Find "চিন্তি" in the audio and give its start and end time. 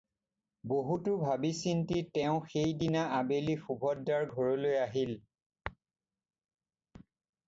1.63-1.97